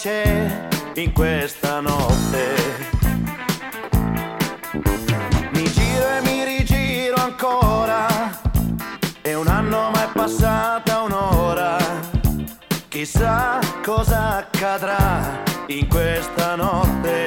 [0.00, 2.54] c'è in questa notte.
[5.52, 8.06] Mi giro e mi rigiro ancora,
[9.20, 11.76] è un anno ma è passata un'ora.
[12.88, 17.19] Chissà cosa accadrà in questa notte.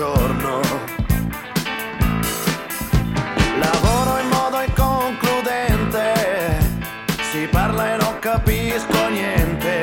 [0.00, 0.60] giorno.
[3.58, 6.58] Lavoro in modo inconcludente,
[7.30, 9.82] si parla e non capisco niente.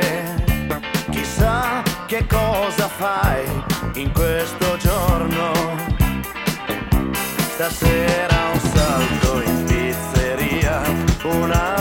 [1.12, 3.46] Chissà che cosa fai
[3.94, 5.52] in questo giorno.
[7.54, 10.82] Stasera un salto in pizzeria,
[11.26, 11.77] un'altra.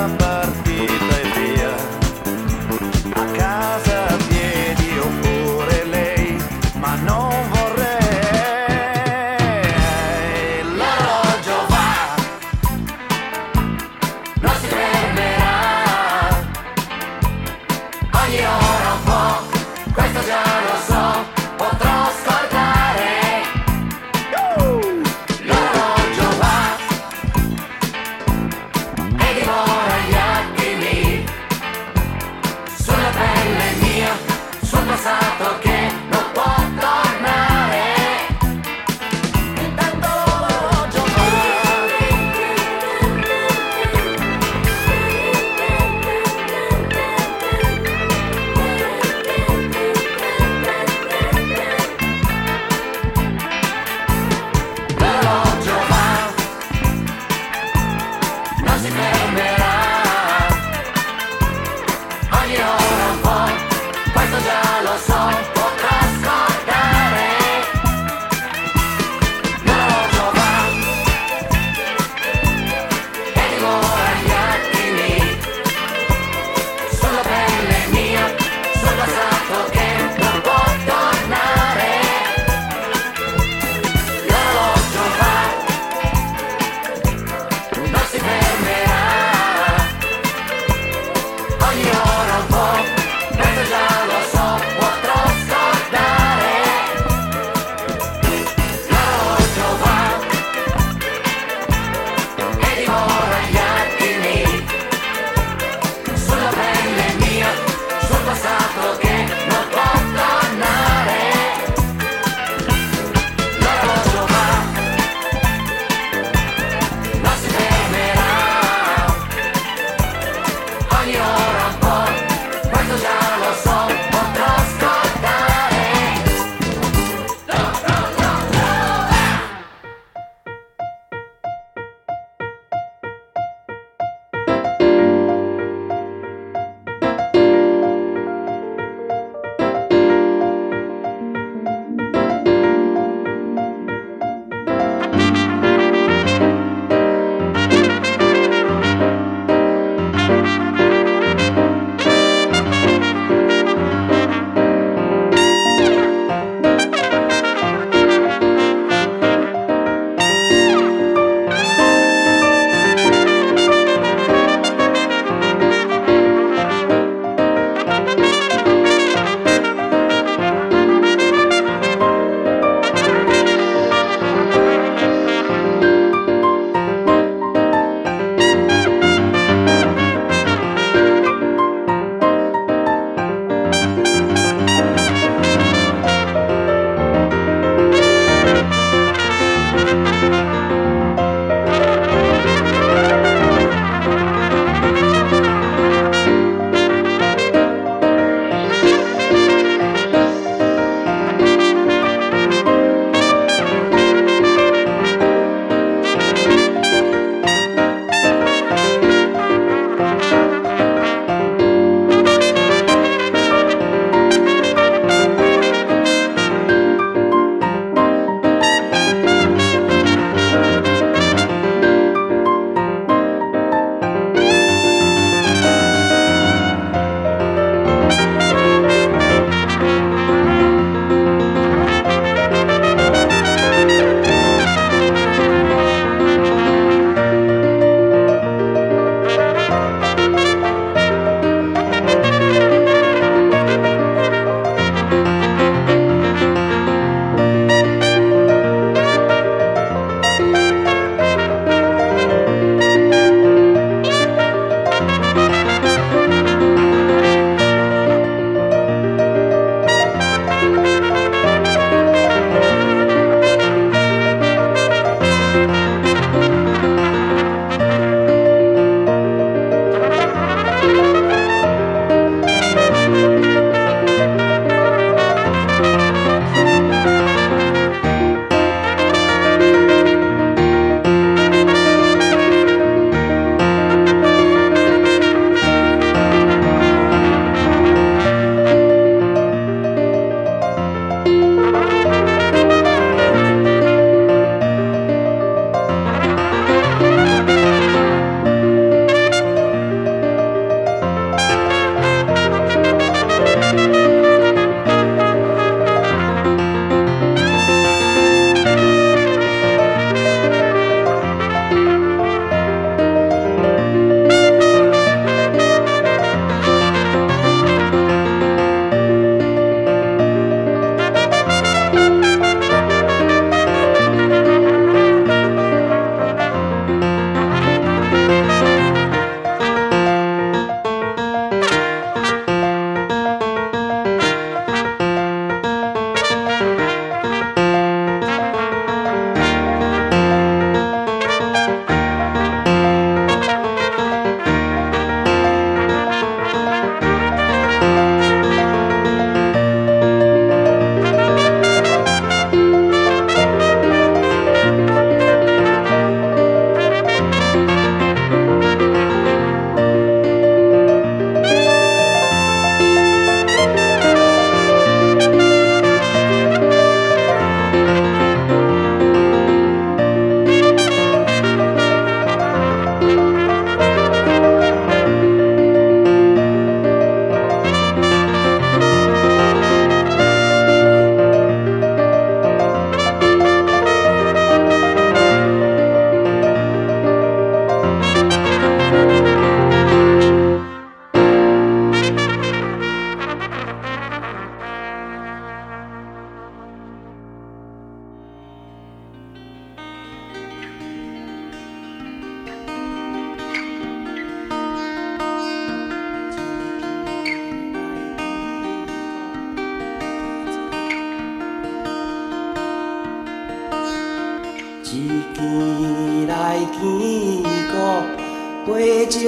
[419.16, 419.22] 少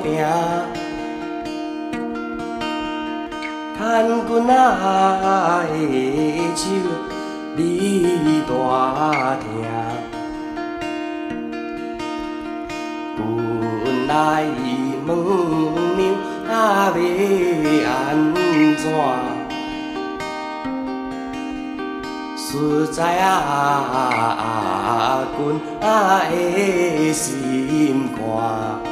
[0.00, 0.14] 定，
[3.76, 4.50] 牵阮仔
[5.66, 5.74] 的
[6.54, 6.60] 手，
[7.56, 7.62] 你
[8.46, 8.50] 大
[9.40, 9.44] 听。
[13.16, 13.18] 阮
[14.06, 14.10] 来
[15.04, 15.08] 问
[15.96, 16.00] 娘，
[16.48, 16.54] 啊
[16.94, 16.98] 要
[17.90, 17.90] 安
[18.78, 18.84] 怎？
[22.50, 28.89] 实在啊，阮啊的心肝。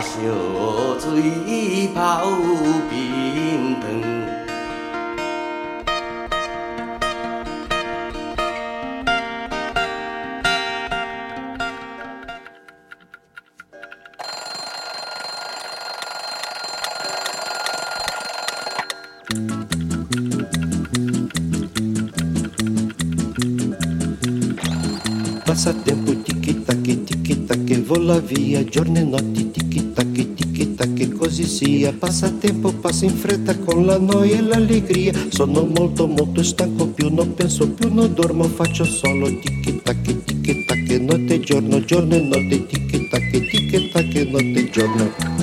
[0.00, 2.28] 烧水泡
[28.28, 31.92] via, giorno e notti tic-tac, tic-tac, così sia.
[31.92, 35.12] Passatempo passa in fretta con la noia e l'allegria.
[35.30, 41.34] Sono molto molto stanco, più non penso, più non dormo, faccio solo tic-tac, tic-tac, notte
[41.34, 45.37] e giorno, giorno e notte tic-tac, tic-tac, notte e giorno.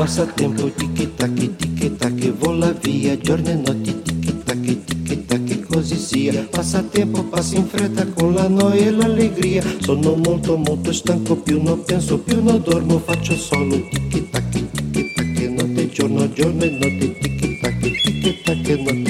[0.00, 4.64] Passa tempo tic tac tic tac vola via giorno e notte tic tac
[5.04, 6.48] tic tac così sia.
[6.50, 9.62] Passa tempo passa in fretta con la noia e l'allegria.
[9.80, 15.14] Sono molto molto stanco più non penso più non dormo faccio solo tic tac tic
[15.14, 19.09] tac notte giorno giorno e notte tic tac tic tac notte.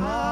[0.00, 0.31] Ah,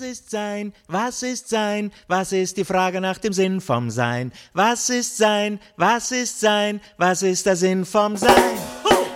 [0.00, 0.72] Was ist Sein?
[0.88, 1.92] Was ist Sein?
[2.08, 4.32] Was ist die Frage nach dem Sinn vom Sein?
[4.54, 5.60] Was ist Sein?
[5.76, 6.80] Was ist Sein?
[6.96, 8.30] Was ist der Sinn vom Sein?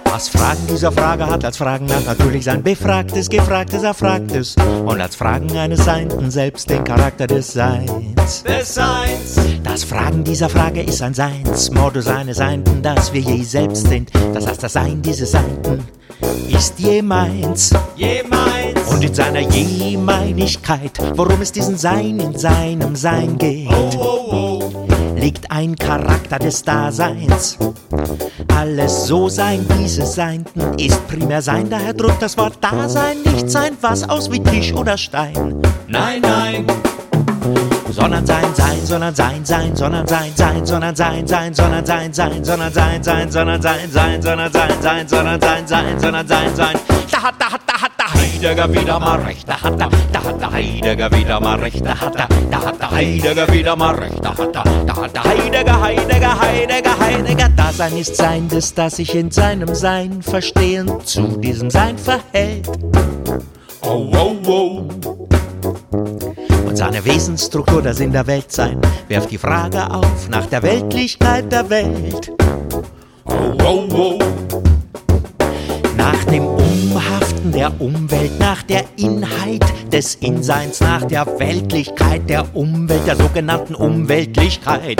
[0.04, 5.16] Was Fragen dieser Frage hat als Fragen nach natürlich sein Befragtes, Gefragtes, Erfragtes und als
[5.16, 8.42] Fragen eines Seinden selbst den Charakter des Seins.
[8.42, 9.40] Des Seins.
[9.62, 14.10] Das Fragen dieser Frage ist ein Seins, Modus eines Seinden, dass wir je selbst sind.
[14.34, 15.88] Das heißt, das Sein dieses Seinden
[16.48, 17.70] ist je meins.
[17.96, 18.63] Je meins.
[18.94, 23.68] Und in seiner Jemeinigkeit, worum es diesen Sein in seinem Sein geht,
[25.16, 27.58] liegt ein Charakter des Daseins.
[28.56, 33.72] Alles so sein, dieses Seinden ist primär sein, daher drückt das Wort Dasein nicht sein,
[33.80, 35.60] was aus wie Tisch oder Stein.
[35.88, 36.64] Nein, nein.
[37.90, 42.44] Sondern sein, sein, sondern sein, sein, sondern sein, sein, sondern sein, sein, sondern sein, sein,
[42.44, 46.76] sondern sein, sein, sondern sein, sein, sondern sein, sein, sondern sein, sein, sondern sein, sein.
[47.10, 47.83] Da hat, da hat, da hat
[48.44, 51.98] Heidegger wieder mal recht, da hat er, da hat der Heidegger wieder mal recht, da
[51.98, 55.24] hat er, da hat der Heidegger wieder mal recht, da hat er, da hat der
[55.24, 57.48] Heidegger, Heidegger, Heidegger, Heidegger.
[57.56, 62.68] Dasein ist Sein, des, das sich in seinem Sein verstehen zu diesem Sein verhält.
[63.80, 64.88] Oh, oh, oh.
[66.66, 68.78] Und seine Wesensstruktur, das in der Welt sein,
[69.08, 72.30] wirft die Frage auf nach der Weltlichkeit der Welt.
[73.24, 74.18] Oh, oh, oh.
[75.96, 76.44] Nach dem
[77.44, 83.74] Umhaften der Umwelt, nach der Inheit des Inseins, nach der Weltlichkeit der Umwelt, der sogenannten
[83.74, 84.98] Umweltlichkeit.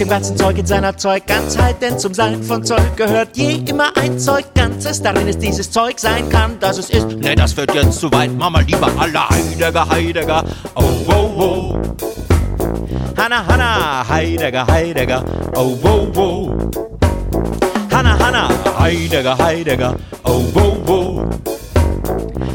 [0.00, 4.18] Dem ganzen Zeug in seiner Zeugganzheit, denn zum Sein von Zeug gehört je immer ein
[4.18, 5.00] Zeug Ganzes.
[5.00, 7.06] Darin es dieses Zeug sein kann, dass es ist.
[7.06, 10.44] Ne, das wird jetzt zu weit, Mama, lieber alle Heidegger, Heidegger.
[10.74, 11.78] Oh, oh, oh.
[13.16, 15.24] Hanna, Hanna, Heidegger, Heidegger.
[15.54, 16.95] Oh, oh, oh.
[18.26, 19.96] Hanna, Heidegger, Heidegger.
[20.24, 21.30] Oh, oh, oh.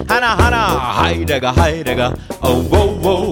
[0.09, 2.13] Hanna, Hanna, Heidegger, Heidegger.
[2.43, 3.31] Oh, oh, oh.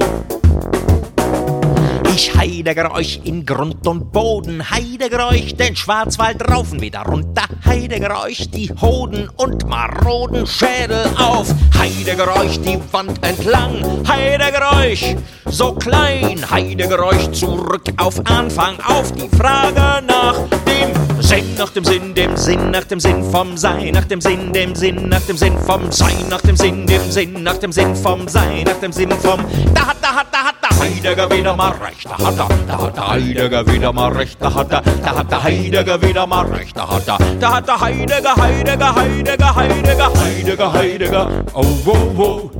[2.15, 8.23] Ich heidegger euch in Grund und Boden, heidegger euch den Schwarzwald raufen wieder runter, heidegger
[8.23, 15.73] euch die Hoden und maroden Schädel auf, heidegger euch die Wand entlang, heidegger euch so
[15.73, 20.35] klein, heidegger euch zurück auf Anfang, auf die Frage nach
[20.65, 24.53] dem Sinn, nach dem Sinn, dem Sinn, nach dem Sinn vom Sein, nach dem Sinn,
[24.53, 27.95] dem Sinn, nach dem Sinn vom Sein, nach dem Sinn, dem Sinn, nach dem Sinn
[27.95, 29.39] vom Sein, nach dem Sinn vom
[29.73, 32.81] Da hat, da hat, da hat der Heidegger wieder mal recht, da hat er, da
[32.81, 36.45] hat der Heidegger wieder mal recht, da hat er, da hat der Heidegger wieder mal
[36.45, 42.21] recht, da hat er, da hat der Heidegger, Heidegger, Heidegger, Heidegger, Heidegger, Heidegger, oh, oh,
[42.21, 42.51] oh.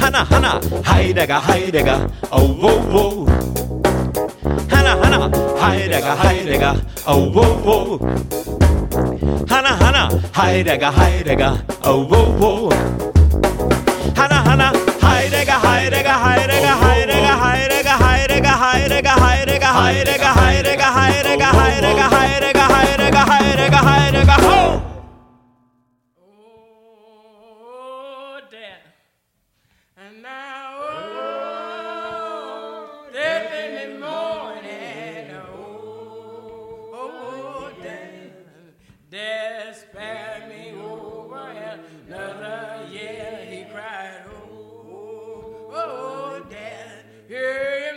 [0.00, 3.39] Hanna, Hanna, Heidegger, Heidegger, oh, oh, oh.
[5.60, 6.74] Heidegger, Heidegger,
[7.06, 7.98] oh, oh, oh.
[9.48, 12.70] Hanna, Hanna, Heidegger, Heidegger, oh, oh, oh.
[14.16, 20.69] Hanna, Hanna, Heidegger, Heidegger, Heidegger, Heidegger, Heidegger, Heidegger, Heidegger, Heidegger, Heidegger, Heidegger,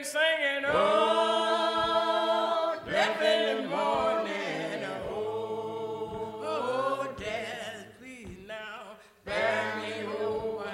[0.03, 4.83] Singing, oh, death in the morning.
[5.09, 10.69] Oh, oh, death, please now spare me over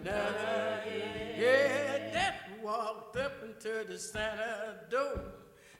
[0.00, 1.34] another year.
[1.38, 5.20] Yeah, death walked up into the Santa door.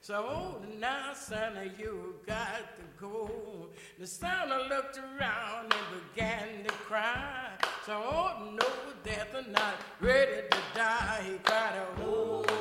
[0.02, 3.70] So oh, now, Santa, you got to go.
[3.98, 7.48] The Santa looked around and began to cry.
[7.86, 8.68] So oh no,
[9.02, 11.22] death are not ready to die.
[11.24, 12.51] He cried, oh, oh,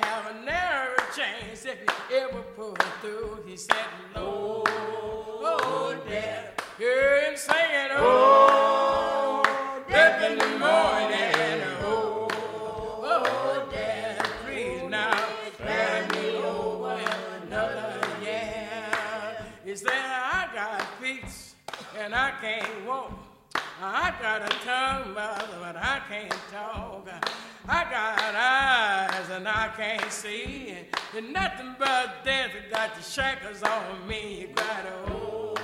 [0.00, 0.06] 102.
[0.06, 3.42] Have a narrow chance if you ever pull through.
[3.46, 3.76] He said,
[4.14, 6.54] Lord, oh, death.
[6.78, 9.42] Hear him singing, oh,
[9.88, 11.62] death in the morning.
[11.82, 12.28] Oh,
[13.02, 15.28] oh, death, please now.
[19.64, 21.24] He said, I got feet
[21.98, 23.17] and I can't walk.
[23.80, 27.08] I got a tongue, but I can't talk.
[27.68, 30.74] I got eyes and I can't see.
[31.16, 34.40] And nothing but death got the shackles on me.
[34.40, 35.54] You got oh,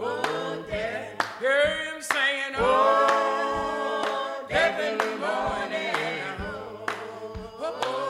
[0.00, 1.40] oh, death.
[1.40, 5.94] Hear him saying, oh, death in the morning.
[7.58, 8.02] Oh, oh.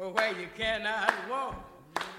[0.00, 1.67] Oh, where you cannot walk.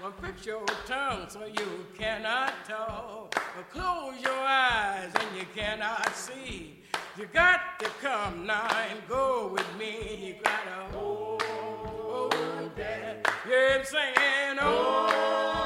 [0.02, 3.34] Well, fix your tongue so you cannot talk.
[3.54, 6.78] Well, close your eyes and you cannot see.
[7.18, 10.26] You got to come now and go with me.
[10.26, 13.26] You gotta hold, oh, death.
[13.46, 15.59] Hear him saying, oh,